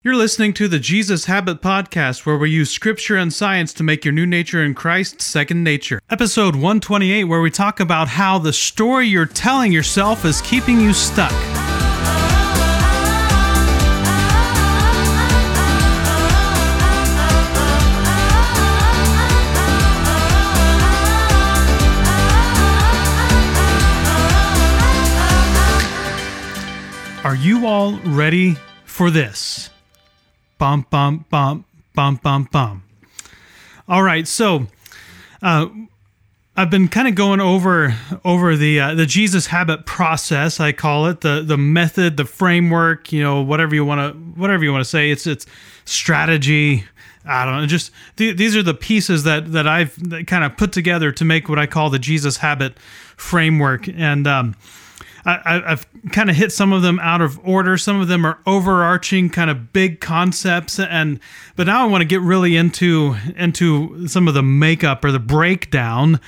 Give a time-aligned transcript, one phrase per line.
[0.00, 4.04] You're listening to the Jesus Habit Podcast, where we use scripture and science to make
[4.04, 6.00] your new nature in Christ second nature.
[6.08, 10.92] Episode 128, where we talk about how the story you're telling yourself is keeping you
[10.92, 11.32] stuck.
[27.24, 29.70] Are you all ready for this?
[30.58, 31.64] Bum, bum, bum,
[31.94, 32.82] bum, bum, bum.
[33.88, 34.66] All right, so
[35.40, 35.68] uh,
[36.56, 40.58] I've been kind of going over over the uh, the Jesus habit process.
[40.58, 43.12] I call it the the method, the framework.
[43.12, 45.10] You know, whatever you want to whatever you want to say.
[45.10, 45.46] It's it's
[45.84, 46.84] strategy.
[47.24, 47.66] I don't know.
[47.66, 49.96] Just th- these are the pieces that that I've
[50.26, 52.76] kind of put together to make what I call the Jesus habit
[53.16, 53.88] framework.
[53.88, 54.56] And um,
[55.28, 57.76] I, have kind of hit some of them out of order.
[57.76, 61.20] Some of them are overarching, kind of big concepts, and
[61.56, 65.18] but now I want to get really into into some of the makeup or the
[65.18, 66.20] breakdown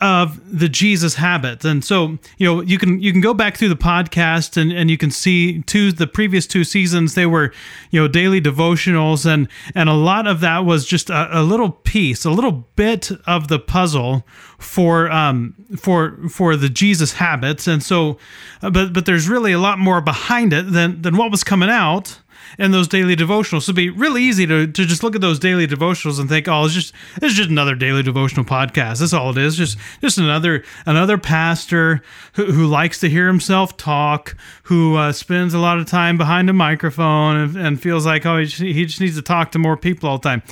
[0.00, 1.64] of the Jesus habit.
[1.64, 4.90] And so, you know, you can you can go back through the podcast and, and
[4.90, 7.52] you can see two the previous two seasons they were,
[7.90, 11.70] you know, daily devotionals and and a lot of that was just a, a little
[11.70, 14.24] piece, a little bit of the puzzle
[14.58, 17.66] for um for for the Jesus habits.
[17.66, 18.18] And so
[18.62, 21.70] uh, but but there's really a lot more behind it than than what was coming
[21.70, 22.20] out
[22.58, 23.62] in those daily devotionals.
[23.62, 26.48] So it'd be really easy to, to just look at those daily devotionals and think,
[26.48, 29.00] oh, it's just it's just another daily devotional podcast.
[29.00, 29.56] That's all it is.
[29.56, 32.02] Just just another another pastor
[32.34, 36.48] who, who likes to hear himself talk, who uh, spends a lot of time behind
[36.48, 39.58] a microphone and, and feels like oh he just, he just needs to talk to
[39.58, 40.42] more people all the time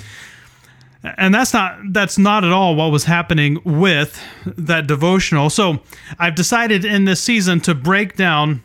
[1.17, 5.81] and that's not that's not at all what was happening with that devotional so
[6.19, 8.63] i've decided in this season to break down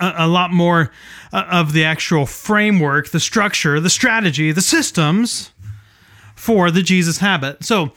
[0.00, 0.90] a, a lot more
[1.32, 5.50] uh, of the actual framework, the structure, the strategy, the systems
[6.34, 7.64] for the Jesus habit.
[7.64, 7.92] So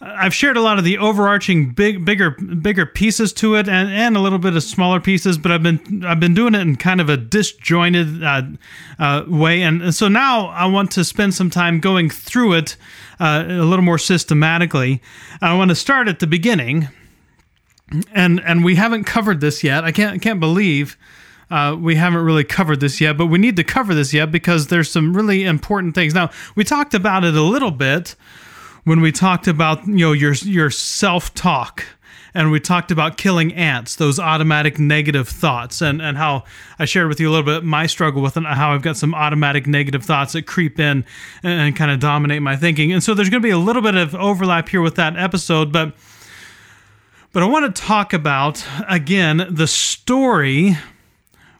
[0.00, 3.88] uh, I've shared a lot of the overarching big bigger bigger pieces to it and,
[3.90, 6.76] and a little bit of smaller pieces but I've been I've been doing it in
[6.76, 8.42] kind of a disjointed uh,
[8.98, 9.62] uh, way.
[9.62, 12.76] And so now I want to spend some time going through it
[13.18, 15.00] uh, a little more systematically.
[15.40, 16.88] I want to start at the beginning.
[18.12, 19.84] And and we haven't covered this yet.
[19.84, 20.96] I can't can't believe
[21.50, 24.66] uh, we haven't really covered this yet, but we need to cover this yet because
[24.66, 26.14] there's some really important things.
[26.14, 28.16] Now, we talked about it a little bit
[28.84, 31.84] when we talked about you know your your self talk
[32.36, 36.44] and we talked about killing ants, those automatic negative thoughts, and, and how
[36.78, 39.14] I shared with you a little bit my struggle with it, how I've got some
[39.14, 41.04] automatic negative thoughts that creep in
[41.42, 42.92] and, and kind of dominate my thinking.
[42.92, 45.72] And so there's going to be a little bit of overlap here with that episode,
[45.72, 45.94] but
[47.32, 50.76] but I want to talk about again the story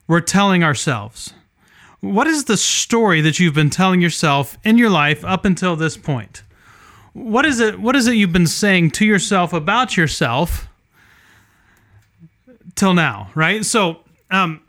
[0.06, 1.34] we're telling ourselves?
[2.00, 5.96] What is the story that you've been telling yourself in your life up until this
[5.96, 6.42] point?
[7.12, 10.68] What is it what is it you've been saying to yourself about yourself
[12.74, 13.64] till now, right?
[13.64, 14.00] So,
[14.30, 14.60] um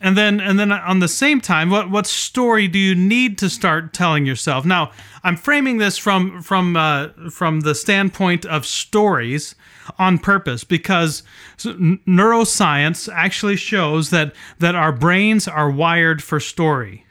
[0.00, 3.50] and then and then on the same time what what story do you need to
[3.50, 4.64] start telling yourself?
[4.64, 4.92] Now
[5.24, 9.54] i'm framing this from from uh, from the standpoint of stories
[9.98, 11.22] on purpose because
[11.58, 17.04] neuroscience actually shows that that our brains are wired for story.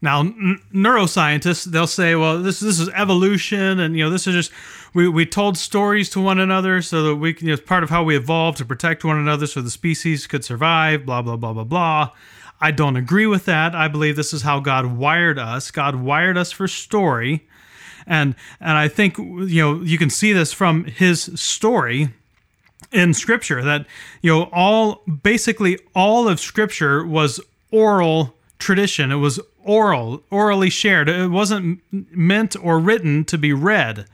[0.00, 4.34] Now n- neuroscientists they'll say well this this is evolution and you know this is
[4.34, 4.52] just
[4.94, 7.82] we, we told stories to one another so that we can, you know, it's part
[7.82, 11.36] of how we evolved to protect one another so the species could survive, blah, blah,
[11.36, 12.10] blah, blah, blah.
[12.60, 13.74] I don't agree with that.
[13.74, 15.72] I believe this is how God wired us.
[15.72, 17.46] God wired us for story.
[18.06, 22.10] And and I think you know you can see this from his story
[22.92, 23.86] in scripture that
[24.20, 27.40] you know all basically all of scripture was
[27.70, 29.10] oral tradition.
[29.10, 31.08] It was oral, orally shared.
[31.08, 34.06] It wasn't meant or written to be read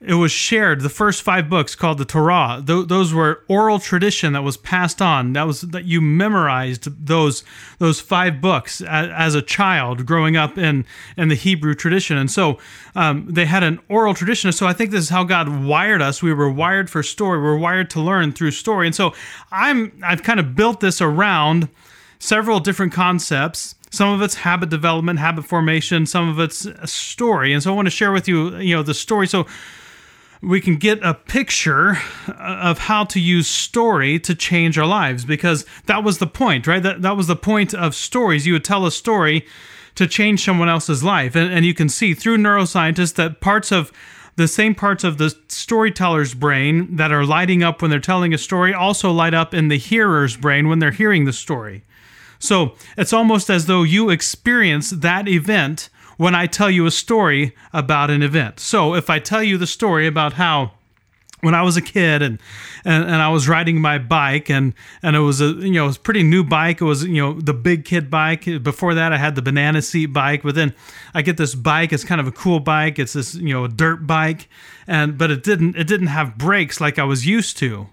[0.00, 0.82] it was shared.
[0.82, 5.00] The first five books called the Torah, th- those were oral tradition that was passed
[5.00, 5.32] on.
[5.32, 7.44] That was that you memorized those
[7.78, 10.84] those five books as, as a child growing up in
[11.16, 12.58] in the Hebrew tradition, and so
[12.94, 14.52] um, they had an oral tradition.
[14.52, 16.22] So I think this is how God wired us.
[16.22, 17.40] We were wired for story.
[17.40, 19.14] We are wired to learn through story, and so
[19.50, 21.68] I'm I've kind of built this around
[22.18, 27.62] several different concepts some of it's habit development habit formation some of it's story and
[27.62, 29.46] so i want to share with you you know the story so
[30.42, 31.98] we can get a picture
[32.28, 36.66] uh, of how to use story to change our lives because that was the point,
[36.66, 36.82] right?
[36.82, 38.46] That, that was the point of stories.
[38.46, 39.46] You would tell a story
[39.94, 41.34] to change someone else's life.
[41.34, 43.92] And, and you can see through neuroscientists that parts of
[44.36, 48.38] the same parts of the storyteller's brain that are lighting up when they're telling a
[48.38, 51.82] story also light up in the hearer's brain when they're hearing the story.
[52.38, 57.54] So it's almost as though you experience that event when I tell you a story
[57.72, 58.60] about an event.
[58.60, 60.72] So if I tell you the story about how
[61.42, 62.40] when I was a kid and,
[62.84, 65.88] and and I was riding my bike and and it was a you know it
[65.88, 66.80] was pretty new bike.
[66.80, 68.44] It was you know the big kid bike.
[68.62, 70.74] Before that I had the banana seat bike but then
[71.14, 71.92] I get this bike.
[71.92, 72.98] It's kind of a cool bike.
[72.98, 74.48] It's this you know a dirt bike.
[74.86, 77.88] And but it didn't it didn't have brakes like I was used to.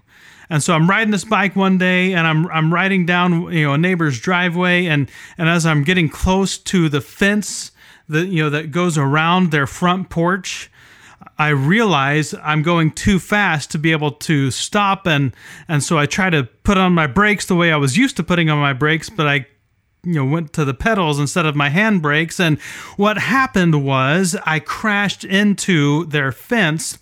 [0.50, 3.74] And so I'm riding this bike one day and I'm I'm riding down you know
[3.74, 4.86] a neighbor's driveway.
[4.86, 7.72] And and as I'm getting close to the fence
[8.08, 10.70] that you know that goes around their front porch
[11.38, 15.34] I realize I'm going too fast to be able to stop and
[15.68, 18.22] and so I try to put on my brakes the way I was used to
[18.22, 19.46] putting on my brakes but I
[20.04, 22.38] you know went to the pedals instead of my hand brakes.
[22.38, 22.60] And
[22.96, 26.98] what happened was I crashed into their fence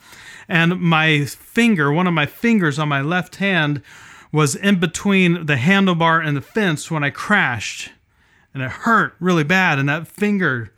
[0.48, 3.82] and my finger one of my fingers on my left hand
[4.32, 7.90] was in between the handlebar and the fence when I crashed.
[8.54, 10.72] And it hurt really bad and that finger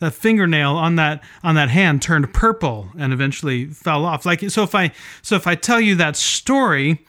[0.00, 4.26] that fingernail on that on that hand turned purple and eventually fell off.
[4.26, 4.92] Like so if I
[5.22, 7.04] so if I tell you that story,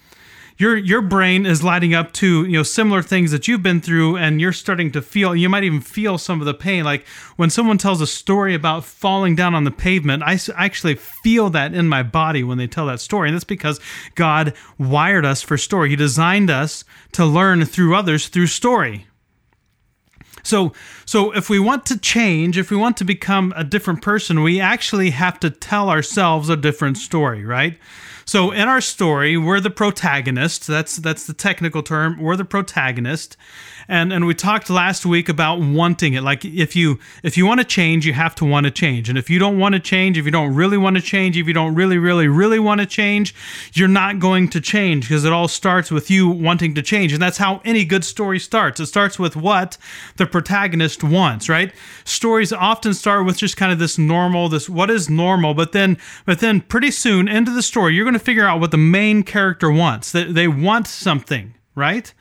[0.57, 4.17] your your brain is lighting up to you know similar things that you've been through
[4.17, 6.83] and you're starting to feel you might even feel some of the pain.
[6.83, 7.07] Like
[7.37, 11.73] when someone tells a story about falling down on the pavement i actually feel that
[11.73, 13.29] in my body when they tell that story.
[13.29, 13.79] And that's because
[14.15, 15.89] god wired us for story.
[15.89, 16.83] He designed us
[17.13, 19.07] to learn through others through story
[20.43, 20.73] so,
[21.05, 24.59] so if we want to change, if we want to become a different person, we
[24.59, 27.77] actually have to tell ourselves a different story, right?
[28.25, 30.67] So in our story, we're the protagonist.
[30.67, 32.19] That's that's the technical term.
[32.19, 33.37] We're the protagonist,
[33.87, 36.23] and and we talked last week about wanting it.
[36.23, 39.09] Like if you if you want to change you have to want to change.
[39.09, 41.47] And if you don't want to change if you don't really want to change if
[41.47, 43.35] you don't really really really want to change
[43.73, 47.13] you're not going to change because it all starts with you wanting to change.
[47.13, 48.79] And that's how any good story starts.
[48.79, 49.77] It starts with what
[50.17, 51.73] the protagonist wants right?
[52.05, 55.97] Stories often start with just kind of this normal this what is normal but then
[56.25, 59.23] but then pretty soon into the story you're going to figure out what the main
[59.23, 60.11] character wants.
[60.11, 62.13] That they want something right?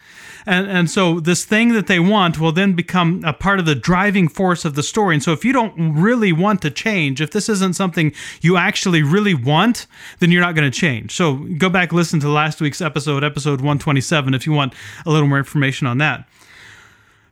[0.47, 3.75] And and so this thing that they want will then become a part of the
[3.75, 5.15] driving force of the story.
[5.15, 9.03] And so if you don't really want to change if this isn't something you actually
[9.03, 9.87] really want
[10.19, 11.15] then you're not going to change.
[11.15, 14.75] So go back listen to last week's episode episode 127 if you want
[15.05, 16.27] a little more information on that.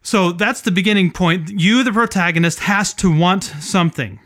[0.02, 1.50] So that's the beginning point.
[1.50, 4.20] You the protagonist has to want something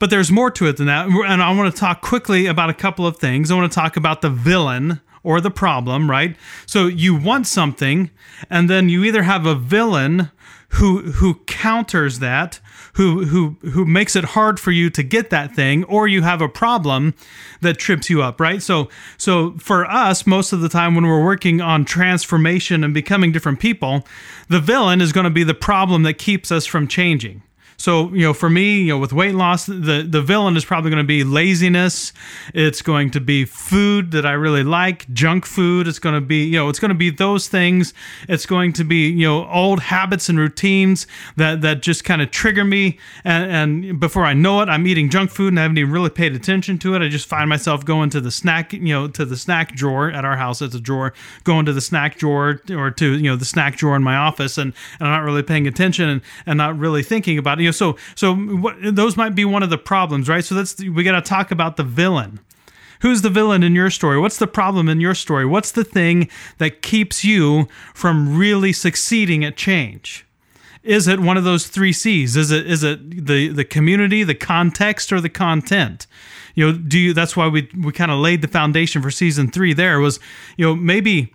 [0.00, 1.06] but there's more to it than that.
[1.06, 3.50] And I want to talk quickly about a couple of things.
[3.50, 6.34] I want to talk about the villain or the problem, right?
[6.66, 8.10] So you want something,
[8.48, 10.30] and then you either have a villain
[10.74, 12.60] who who counters that,
[12.94, 16.40] who who who makes it hard for you to get that thing, or you have
[16.40, 17.14] a problem
[17.60, 18.62] that trips you up, right?
[18.62, 18.88] So
[19.18, 23.60] so for us, most of the time when we're working on transformation and becoming different
[23.60, 24.06] people,
[24.48, 27.42] the villain is going to be the problem that keeps us from changing.
[27.80, 30.90] So, you know, for me, you know, with weight loss, the, the villain is probably
[30.90, 32.12] going to be laziness.
[32.52, 35.88] It's going to be food that I really like, junk food.
[35.88, 37.94] It's going to be, you know, it's going to be those things.
[38.28, 41.06] It's going to be, you know, old habits and routines
[41.36, 42.98] that, that just kind of trigger me.
[43.24, 46.10] And, and before I know it, I'm eating junk food and I haven't even really
[46.10, 47.00] paid attention to it.
[47.00, 50.26] I just find myself going to the snack, you know, to the snack drawer at
[50.26, 50.60] our house.
[50.60, 53.96] It's a drawer, going to the snack drawer or to, you know, the snack drawer
[53.96, 57.38] in my office and, and I'm not really paying attention and, and not really thinking
[57.38, 57.62] about it.
[57.62, 60.44] You know, so so what, those might be one of the problems, right?
[60.44, 62.40] So that's we got to talk about the villain.
[63.00, 64.18] Who's the villain in your story?
[64.18, 65.46] What's the problem in your story?
[65.46, 66.28] What's the thing
[66.58, 70.26] that keeps you from really succeeding at change?
[70.82, 72.36] Is it one of those three C's?
[72.36, 76.06] Is it is it the the community, the context, or the content?
[76.54, 77.14] You know, do you?
[77.14, 79.72] That's why we we kind of laid the foundation for season three.
[79.72, 80.20] There was,
[80.56, 81.34] you know, maybe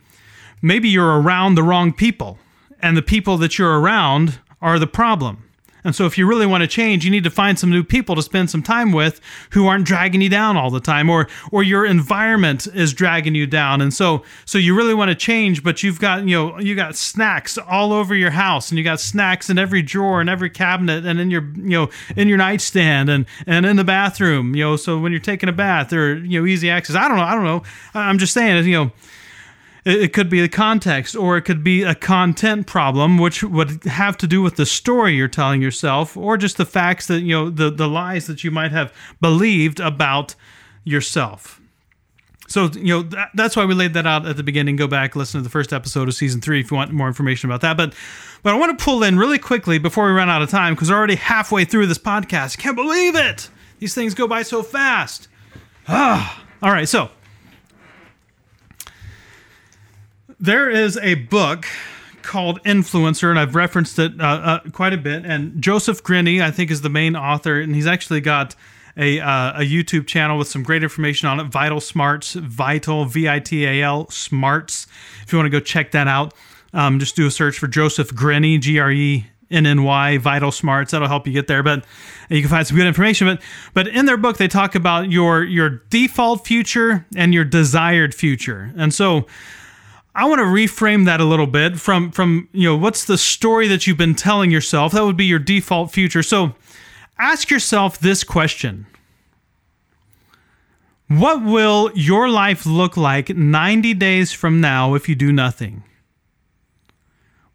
[0.61, 2.39] maybe you're around the wrong people,
[2.79, 5.43] and the people that you're around are the problem.
[5.85, 8.15] And so if you really want to change, you need to find some new people
[8.15, 11.63] to spend some time with who aren't dragging you down all the time or or
[11.63, 13.79] your environment is dragging you down.
[13.79, 16.95] And so so you really want to change, but you've got, you know, you got
[16.95, 21.05] snacks all over your house and you got snacks in every drawer and every cabinet
[21.05, 24.75] and in your, you know, in your nightstand and and in the bathroom, you know,
[24.75, 26.95] so when you're taking a bath or, you know, easy access.
[26.95, 27.63] I don't know, I don't know.
[27.93, 28.91] I'm just saying, you know,
[29.85, 34.17] it could be the context, or it could be a content problem, which would have
[34.17, 37.49] to do with the story you're telling yourself, or just the facts that, you know,
[37.51, 40.33] the, the lies that you might have believed about
[40.83, 41.61] yourself.
[42.47, 44.75] So, you know, that, that's why we laid that out at the beginning.
[44.75, 47.49] Go back, listen to the first episode of season three if you want more information
[47.49, 47.77] about that.
[47.77, 47.93] But,
[48.43, 50.89] but I want to pull in really quickly before we run out of time because
[50.89, 52.57] we're already halfway through this podcast.
[52.57, 53.49] Can't believe it.
[53.79, 55.27] These things go by so fast.
[55.87, 56.87] Ah, all right.
[56.87, 57.09] So,
[60.39, 61.65] there is a book
[62.21, 65.25] called Influencer, and I've referenced it uh, uh, quite a bit.
[65.25, 68.55] And Joseph Grenny, I think, is the main author, and he's actually got
[68.97, 71.45] a, uh, a YouTube channel with some great information on it.
[71.45, 74.87] Vital Smarts, Vital V I T A L Smarts.
[75.23, 76.33] If you want to go check that out,
[76.73, 80.51] um, just do a search for Joseph Grenny, G R E N N Y, Vital
[80.51, 80.91] Smarts.
[80.91, 81.61] That'll help you get there.
[81.61, 81.85] But
[82.29, 83.27] you can find some good information.
[83.27, 83.41] But
[83.73, 88.73] but in their book, they talk about your your default future and your desired future.
[88.77, 89.27] And so
[90.15, 93.67] I want to reframe that a little bit from from you know what's the story
[93.67, 94.93] that you've been telling yourself.
[94.93, 96.23] That would be your default future.
[96.23, 96.55] So
[97.19, 98.87] ask yourself this question.
[101.07, 105.83] What will your life look like 90 days from now if you do nothing?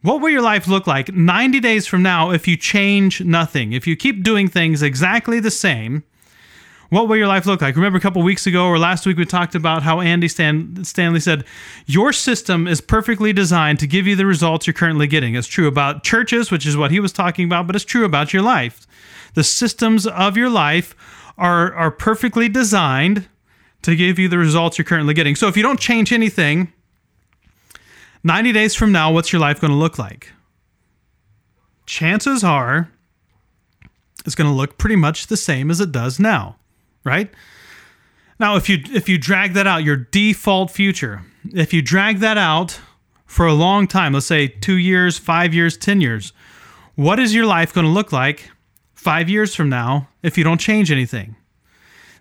[0.02, 3.72] What will your life look like 90 days from now if you change nothing?
[3.72, 6.04] If you keep doing things exactly the same,
[6.90, 7.76] what will your life look like?
[7.76, 11.20] Remember a couple weeks ago or last week we talked about how Andy Stan- Stanley
[11.20, 11.44] said,
[11.86, 15.36] Your system is perfectly designed to give you the results you're currently getting.
[15.36, 18.32] It's true about churches, which is what he was talking about, but it's true about
[18.32, 18.88] your life.
[19.34, 20.96] The systems of your life
[21.38, 23.28] are, are perfectly designed
[23.82, 25.36] to give you the results you're currently getting.
[25.36, 26.72] So if you don't change anything,
[28.24, 30.32] 90 days from now, what's your life going to look like?
[31.86, 32.90] Chances are
[34.26, 36.56] it's going to look pretty much the same as it does now
[37.04, 37.30] right?
[38.38, 42.38] Now, if you if you drag that out, your default future, if you drag that
[42.38, 42.80] out
[43.26, 46.32] for a long time, let's say 2 years, 5 years, 10 years,
[46.94, 48.50] what is your life going to look like
[48.94, 51.36] 5 years from now if you don't change anything?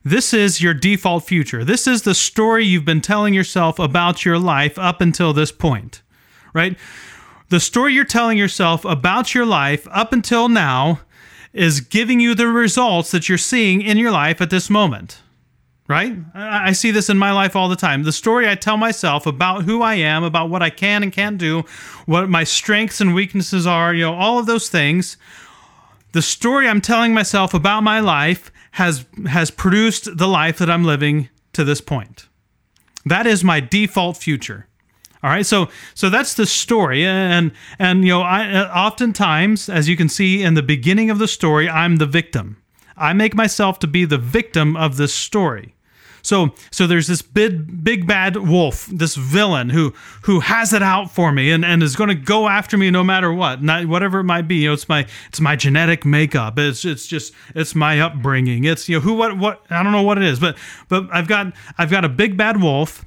[0.04, 1.66] This is your default future.
[1.66, 6.02] This is the story you've been telling yourself about your life up until this point,
[6.54, 6.78] right?
[7.50, 11.02] The story you're telling yourself about your life up until now
[11.54, 15.22] is giving you the results that you're seeing in your life at this moment.
[15.88, 16.16] Right?
[16.36, 18.04] I see this in my life all the time.
[18.04, 21.40] The story I tell myself about who I am, about what I can and can't
[21.40, 21.64] do,
[22.06, 25.18] what my strengths and weaknesses are, you know, all of those things.
[26.12, 30.84] The story I'm telling myself about my life has has produced the life that I'm
[30.84, 32.28] living to this point.
[33.06, 34.68] That is my default future.
[35.22, 39.90] All right, so so that's the story, and and you know, I uh, oftentimes, as
[39.90, 42.62] you can see in the beginning of the story, I'm the victim.
[42.96, 45.76] I make myself to be the victim of this story.
[46.22, 51.12] So so there's this big big bad wolf, this villain who who has it out
[51.12, 54.20] for me and, and is going to go after me no matter what, not whatever
[54.20, 54.56] it might be.
[54.56, 56.58] You know, it's my it's my genetic makeup.
[56.58, 58.64] It's it's just it's my upbringing.
[58.64, 60.58] It's you know who what what I don't know what it is, but
[60.88, 63.06] but I've got I've got a big bad wolf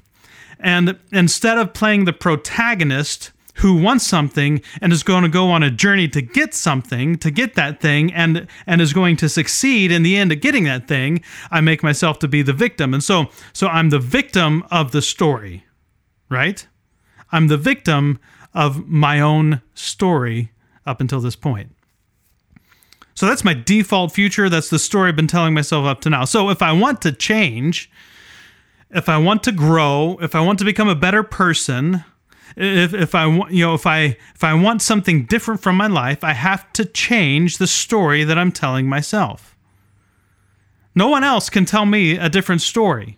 [0.63, 5.61] and instead of playing the protagonist who wants something and is going to go on
[5.61, 9.91] a journey to get something, to get that thing, and and is going to succeed
[9.91, 12.93] in the end of getting that thing, I make myself to be the victim.
[12.93, 15.65] And so so I'm the victim of the story,
[16.29, 16.65] right?
[17.31, 18.19] I'm the victim
[18.53, 20.51] of my own story
[20.85, 21.75] up until this point.
[23.15, 24.49] So that's my default future.
[24.49, 26.25] That's the story I've been telling myself up to now.
[26.25, 27.91] So if I want to change,
[28.93, 32.03] if I want to grow, if I want to become a better person,
[32.55, 35.87] if, if I want, you know, if I if I want something different from my
[35.87, 39.55] life, I have to change the story that I'm telling myself.
[40.95, 43.17] No one else can tell me a different story.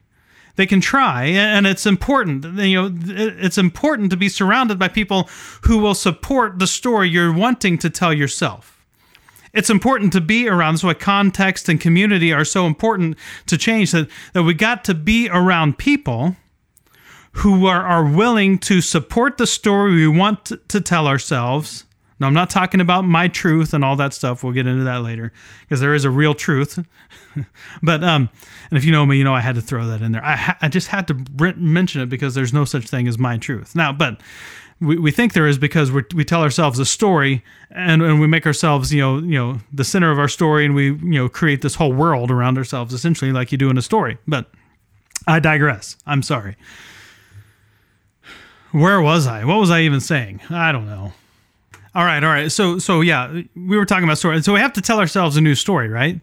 [0.55, 2.45] They can try, and it's important.
[2.57, 5.29] You know, it's important to be surrounded by people
[5.63, 8.74] who will support the story you're wanting to tell yourself
[9.55, 10.75] it's important to be around.
[10.75, 13.91] That's why context and community are so important to change.
[13.91, 16.35] That, that we got to be around people
[17.31, 21.84] who are, are willing to support the story we want to, to tell ourselves.
[22.19, 24.43] Now, I'm not talking about my truth and all that stuff.
[24.43, 26.79] We'll get into that later because there is a real truth.
[27.83, 28.29] but, um,
[28.69, 30.23] and if you know me, you know I had to throw that in there.
[30.23, 33.37] I, ha- I just had to mention it because there's no such thing as my
[33.37, 33.75] truth.
[33.75, 34.21] Now, but
[34.79, 38.27] we, we think there is because we we tell ourselves a story and, and we
[38.27, 41.29] make ourselves you know you know the center of our story and we you know
[41.29, 44.51] create this whole world around ourselves essentially like you do in a story but
[45.27, 46.57] i digress i'm sorry
[48.71, 51.13] where was i what was i even saying i don't know
[51.95, 54.73] all right all right so so yeah we were talking about story so we have
[54.73, 56.19] to tell ourselves a new story right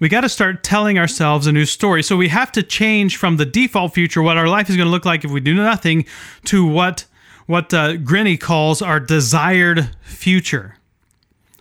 [0.00, 2.02] we got to start telling ourselves a new story.
[2.02, 4.90] So we have to change from the default future, what our life is going to
[4.90, 6.06] look like if we do nothing,
[6.46, 7.04] to what
[7.46, 10.76] what uh, Grenny calls our desired future.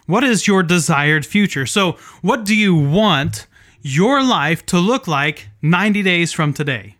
[0.05, 1.65] What is your desired future?
[1.65, 3.45] So, what do you want
[3.81, 6.95] your life to look like 90 days from today?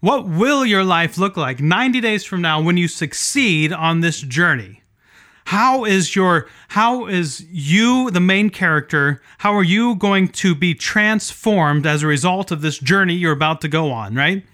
[0.00, 4.20] What will your life look like 90 days from now when you succeed on this
[4.20, 4.83] journey?
[5.44, 9.20] How is your how is you the main character?
[9.38, 13.60] How are you going to be transformed as a result of this journey you're about
[13.60, 14.44] to go on, right?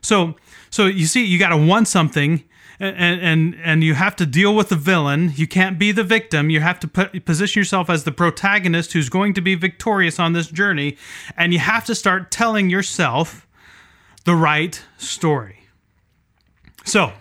[0.00, 0.34] So,
[0.70, 2.42] so you see, you got to want something,
[2.80, 5.32] and and and you have to deal with the villain.
[5.36, 6.50] You can't be the victim.
[6.50, 10.32] You have to put, position yourself as the protagonist who's going to be victorious on
[10.32, 10.96] this journey,
[11.36, 13.46] and you have to start telling yourself
[14.24, 15.60] the right story.
[16.84, 17.12] So,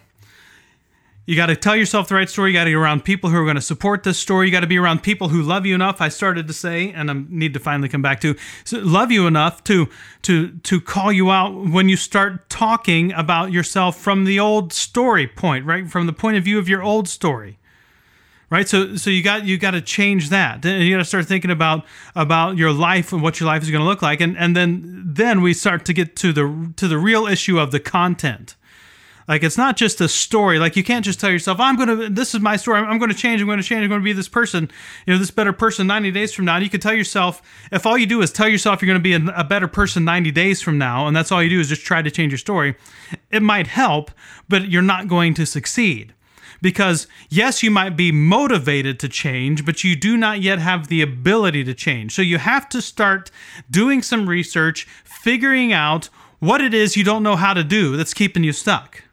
[1.32, 2.50] you got to tell yourself the right story.
[2.50, 4.48] You got to be around people who are going to support this story.
[4.48, 6.02] You got to be around people who love you enough.
[6.02, 8.36] I started to say, and I need to finally come back to,
[8.74, 9.88] love you enough to
[10.24, 15.26] to to call you out when you start talking about yourself from the old story
[15.26, 15.90] point, right?
[15.90, 17.60] From the point of view of your old story,
[18.50, 18.68] right?
[18.68, 20.66] So so you got you got to change that.
[20.66, 23.72] And you got to start thinking about about your life and what your life is
[23.72, 26.90] going to look like, and and then then we start to get to the to
[26.90, 28.58] the real issue of the content
[29.32, 30.60] like it's not just a story.
[30.60, 32.10] Like you can't just tell yourself, "I'm gonna.
[32.10, 32.80] This is my story.
[32.80, 33.42] I'm, I'm to change.
[33.42, 33.86] I'm to change.
[33.86, 34.70] I'm to be this person.
[35.06, 37.86] You know, this better person 90 days from now." And you can tell yourself, if
[37.86, 40.62] all you do is tell yourself you're to be a, a better person 90 days
[40.62, 42.76] from now, and that's all you do is just try to change your story,
[43.30, 44.12] it might help,
[44.50, 46.14] but you're not going to succeed
[46.62, 51.02] because yes, you might be motivated to change, but you do not yet have the
[51.02, 52.14] ability to change.
[52.14, 53.32] So you have to start
[53.70, 56.10] doing some research, figuring out
[56.40, 59.04] what it is you don't know how to do that's keeping you stuck.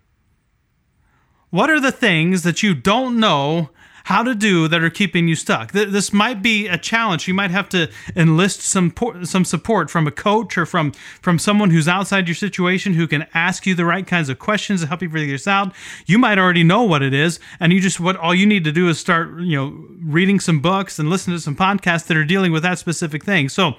[1.50, 3.70] What are the things that you don't know
[4.04, 5.72] how to do that are keeping you stuck?
[5.72, 7.26] This might be a challenge.
[7.26, 11.70] You might have to enlist some some support from a coach or from from someone
[11.70, 15.00] who's outside your situation who can ask you the right kinds of questions to help
[15.00, 15.74] you figure this out.
[16.04, 18.72] You might already know what it is, and you just what all you need to
[18.72, 22.24] do is start you know reading some books and listen to some podcasts that are
[22.24, 23.48] dealing with that specific thing.
[23.48, 23.76] So,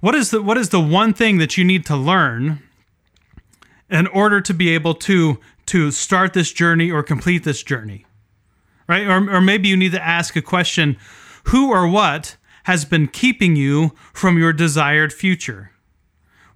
[0.00, 2.62] what is the what is the one thing that you need to learn?
[3.90, 8.06] in order to be able to to start this journey or complete this journey
[8.90, 9.06] right?
[9.06, 10.96] Or, or maybe you need to ask a question
[11.44, 15.70] who or what has been keeping you from your desired future?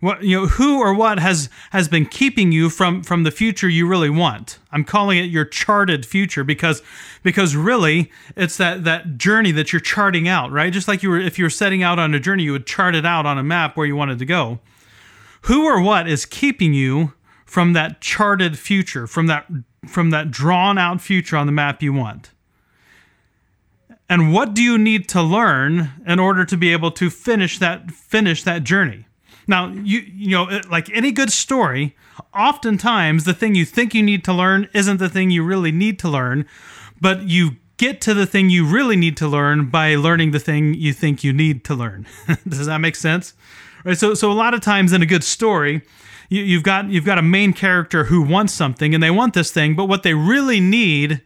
[0.00, 3.68] What you know who or what has has been keeping you from from the future
[3.68, 4.58] you really want?
[4.72, 6.82] I'm calling it your charted future because
[7.22, 10.72] because really it's that that journey that you're charting out right?
[10.72, 12.94] Just like you were if you were setting out on a journey you would chart
[12.94, 14.58] it out on a map where you wanted to go.
[15.42, 19.46] Who or what is keeping you from that charted future, from that
[19.86, 22.30] from that drawn out future on the map you want.
[24.08, 27.90] And what do you need to learn in order to be able to finish that
[27.90, 29.06] finish that journey?
[29.46, 31.96] Now, you you know, like any good story,
[32.34, 35.98] oftentimes the thing you think you need to learn isn't the thing you really need
[36.00, 36.46] to learn,
[37.00, 40.74] but you get to the thing you really need to learn by learning the thing
[40.74, 42.06] you think you need to learn.
[42.48, 43.34] Does that make sense?
[43.84, 43.98] Right.
[43.98, 45.82] So so a lot of times in a good story,
[46.28, 49.50] you, have got you've got a main character who wants something and they want this
[49.50, 51.22] thing, but what they really need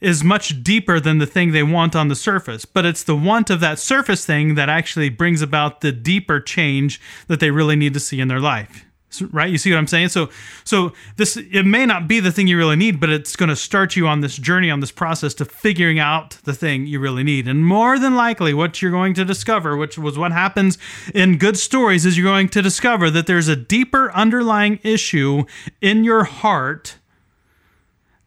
[0.00, 2.64] is much deeper than the thing they want on the surface.
[2.64, 7.00] But it's the want of that surface thing that actually brings about the deeper change
[7.26, 8.87] that they really need to see in their life
[9.22, 9.50] right?
[9.50, 10.08] You see what i'm saying?
[10.08, 10.30] So
[10.64, 13.56] so this it may not be the thing you really need but it's going to
[13.56, 17.24] start you on this journey on this process to figuring out the thing you really
[17.24, 17.48] need.
[17.48, 20.78] And more than likely what you're going to discover which was what happens
[21.14, 25.44] in good stories is you're going to discover that there's a deeper underlying issue
[25.80, 26.96] in your heart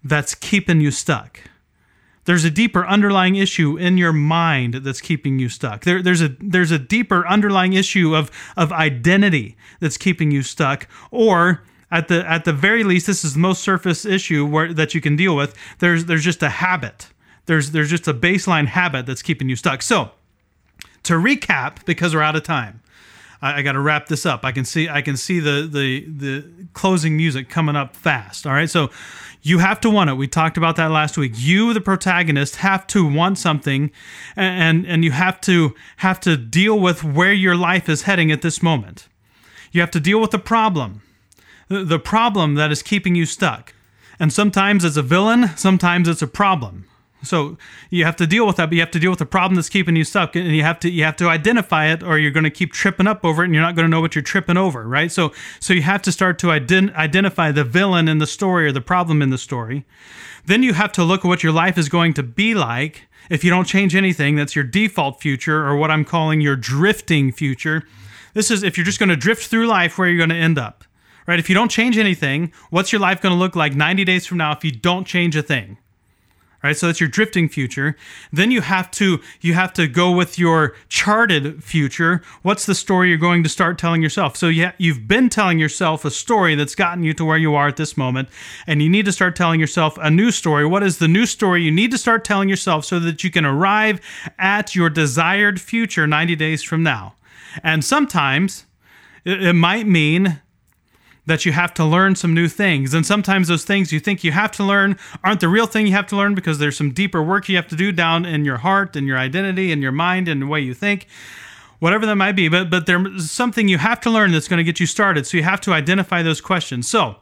[0.03, 1.39] that's keeping you stuck
[2.25, 5.83] there's a deeper underlying issue in your mind that's keeping you stuck.
[5.83, 10.87] There, there's a there's a deeper underlying issue of of identity that's keeping you stuck,
[11.09, 14.95] or at the at the very least, this is the most surface issue where that
[14.95, 15.55] you can deal with.
[15.79, 17.09] There's there's just a habit.
[17.47, 19.81] There's there's just a baseline habit that's keeping you stuck.
[19.81, 20.11] So
[21.03, 22.80] to recap, because we're out of time,
[23.41, 24.45] I, I got to wrap this up.
[24.45, 28.45] I can see I can see the the the closing music coming up fast.
[28.45, 28.89] All right, so
[29.41, 30.13] you have to want it.
[30.13, 31.33] We talked about that last week.
[31.35, 33.91] You, the protagonist, have to want something,
[34.35, 38.41] and and you have to have to deal with where your life is heading at
[38.41, 39.07] this moment.
[39.71, 41.01] You have to deal with the problem,
[41.69, 43.73] the problem that is keeping you stuck.
[44.19, 46.85] And sometimes it's a villain, sometimes it's a problem.
[47.23, 47.57] So
[47.89, 49.69] you have to deal with that, but you have to deal with the problem that's
[49.69, 52.45] keeping you stuck, and you have to you have to identify it, or you're going
[52.45, 54.57] to keep tripping up over it, and you're not going to know what you're tripping
[54.57, 55.11] over, right?
[55.11, 58.71] So so you have to start to ident- identify the villain in the story or
[58.71, 59.85] the problem in the story.
[60.45, 63.43] Then you have to look at what your life is going to be like if
[63.43, 64.35] you don't change anything.
[64.35, 67.83] That's your default future, or what I'm calling your drifting future.
[68.33, 70.57] This is if you're just going to drift through life, where you're going to end
[70.57, 70.85] up,
[71.27, 71.37] right?
[71.37, 74.37] If you don't change anything, what's your life going to look like 90 days from
[74.37, 75.77] now if you don't change a thing?
[76.63, 76.75] Right?
[76.75, 77.95] So that's your drifting future.
[78.31, 82.21] Then you have to you have to go with your charted future.
[82.41, 84.35] What's the story you're going to start telling yourself?
[84.37, 87.67] So yeah you've been telling yourself a story that's gotten you to where you are
[87.67, 88.29] at this moment
[88.67, 90.65] and you need to start telling yourself a new story.
[90.65, 91.63] What is the new story?
[91.63, 93.99] You need to start telling yourself so that you can arrive
[94.37, 97.15] at your desired future 90 days from now.
[97.63, 98.65] And sometimes
[99.25, 100.41] it, it might mean
[101.25, 102.93] that you have to learn some new things.
[102.93, 105.93] And sometimes those things you think you have to learn aren't the real thing you
[105.93, 108.57] have to learn because there's some deeper work you have to do down in your
[108.57, 111.07] heart and your identity and your mind and the way you think.
[111.79, 114.63] Whatever that might be, but but there's something you have to learn that's going to
[114.63, 115.25] get you started.
[115.25, 116.87] So you have to identify those questions.
[116.87, 117.17] So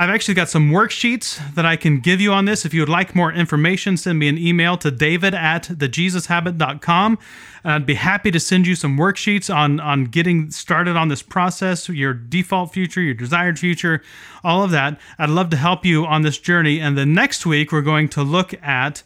[0.00, 2.64] I've actually got some worksheets that I can give you on this.
[2.64, 7.18] If you would like more information, send me an email to david at thejesushabit.com.
[7.64, 11.20] And I'd be happy to send you some worksheets on, on getting started on this
[11.20, 14.02] process, your default future, your desired future,
[14.42, 14.98] all of that.
[15.18, 16.80] I'd love to help you on this journey.
[16.80, 19.02] And then next week, we're going to look at,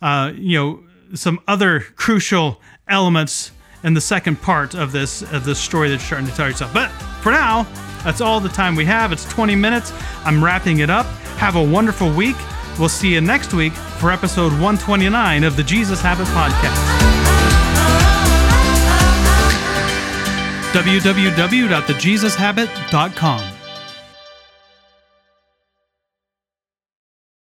[0.00, 0.82] uh, you know,
[1.16, 6.00] some other crucial elements in the second part of this of this story that you're
[6.00, 6.72] starting to tell yourself.
[6.72, 6.88] But
[7.20, 7.66] for now,
[8.04, 9.12] that's all the time we have.
[9.12, 9.92] It's 20 minutes.
[10.24, 11.06] I'm wrapping it up.
[11.36, 12.36] Have a wonderful week.
[12.78, 16.78] We'll see you next week for episode 129 of the Jesus Habit Podcast.
[20.72, 23.49] www.thejesushabit.com